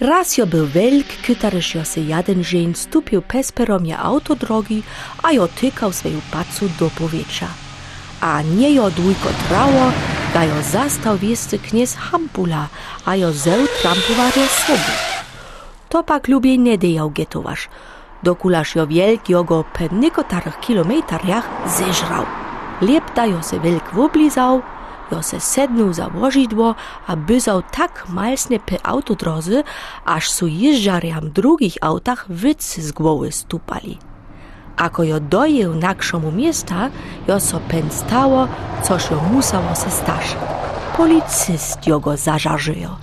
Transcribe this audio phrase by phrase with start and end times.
[0.00, 4.82] Raz jo był wielk, kytaryż jo se jeden dzień stupił pez peromie autodrogi,
[5.22, 7.46] a jo tykał swoją pacu do powietrza.
[8.20, 9.92] A nie jo dwójko trało,
[10.34, 12.68] da jo zastał wiescy kniez Hampula,
[13.04, 14.92] a jo zeł trampowa do sobu.
[15.88, 17.68] To pak lubię nie dejał getowasz.
[18.22, 22.24] Dokulaż jo wielk jogo pe niekotarych kilometrach zeżrał.
[22.80, 24.62] Lep da jo se wielk woblizał,
[25.12, 26.74] jo se sednął za łożidło,
[27.06, 29.62] a byzał tak malsnie pe autodrozy,
[30.04, 33.98] aż su jeżdżariam drugich autach wycy z głowy stupali.
[34.76, 36.90] Ako jo dojeł na krzomu miasta,
[37.28, 38.48] jo so pen stało,
[38.82, 40.36] coż jo musało se stać.
[40.96, 42.96] Policyst jo go zażarzyjo.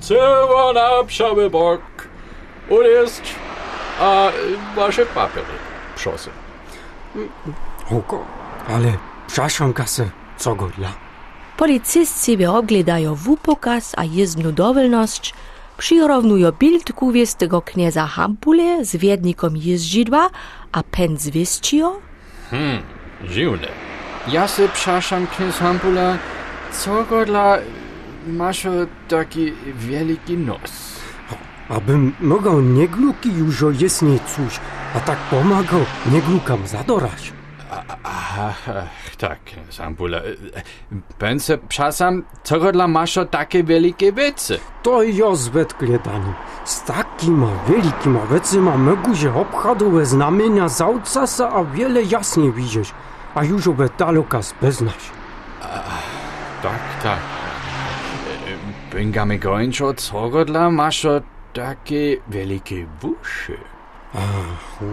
[0.00, 1.80] Cyła na psiały bok.
[2.68, 3.22] Uliest,
[4.00, 4.28] a
[4.76, 5.46] wasze papiery,
[5.96, 6.30] proszę.
[7.98, 8.24] Oko,
[8.68, 8.92] ale
[9.26, 11.07] przepraszam kasę, co go dla?
[11.58, 15.34] Policyst sobie oglądają wupokaz a jezdnu dowolność,
[15.78, 20.30] przyrównują bild kuwies tego knieza Hampule z wiednikom jeździdła,
[20.72, 21.96] a pen zwieścio?
[22.50, 22.82] Hmm,
[23.30, 23.68] dziwne.
[24.28, 26.18] Ja se przepraszam, kniez Hampula,
[26.72, 27.58] co go dla
[28.26, 28.66] masz
[29.08, 30.98] taki wielki nos?
[31.68, 34.60] Abym mogał nie gluki już o jesnie coś,
[34.94, 35.80] a tak pomagał
[36.12, 37.32] nie glukam zadorać.
[38.38, 38.82] Aha,
[39.18, 39.38] tak,
[39.78, 40.20] Hampula.
[41.18, 44.58] Pense, przepraszam, co go dla masz takie wielkie wiece?
[44.82, 46.32] To ja zwetkle dani.
[46.64, 52.94] Z takima wielkima wecyma mogу się obchadowe znamienia zaucasa, a wiele jasnie widzieć,
[53.34, 55.10] a już obe dalokas beznać.
[56.62, 57.18] Tak, tak.
[58.94, 61.06] Bingamy gończo, co go dla masz
[61.52, 63.58] takie wielkie wuszy?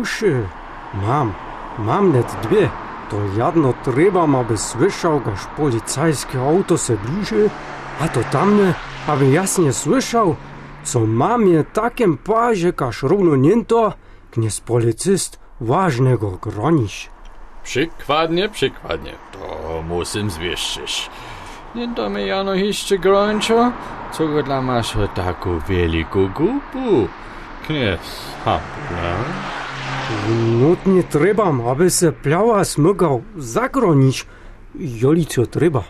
[0.00, 0.46] Uszy,
[0.94, 1.32] mam,
[1.78, 2.68] mam net dwie.
[3.10, 7.50] To jedno trzeba, aby słyszał, gaż policajskie auto se bliży,
[8.00, 8.74] a to tamne,
[9.06, 10.36] aby jasnie słyszał,
[10.84, 13.92] co mamie takim pazie, każ równo niento,
[14.30, 17.10] kniez policyst ważnego gronić.
[17.64, 19.12] Przykładnie, przykładnie.
[19.32, 21.10] To musim zwieszczyć.
[21.74, 23.72] Nie to mi jano jeszcze grończo,
[24.12, 27.08] Co go dla masz taką wielką gupu?
[27.66, 28.00] kniez
[29.86, 30.60] Hampula.
[30.60, 34.26] Nutnie trzeba, aby se plała smygał zagronić.
[34.74, 35.84] Joli co trzeba.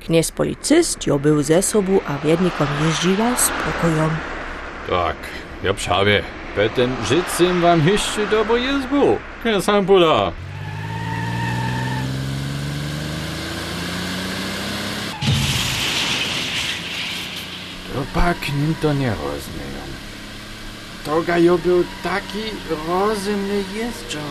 [0.00, 4.10] Kniez policyst był ze sobą, a wiednikom jeździła spokojem.
[4.88, 5.16] Tak,
[5.62, 6.22] ja prawie.
[6.56, 10.32] Potem życiem wam jeszcze dobro jezbu, kniez Hampula.
[17.94, 19.95] To pak nim to nie rozumiem.
[21.06, 22.42] To ga jo był taki
[22.88, 24.22] rozumny jeździor.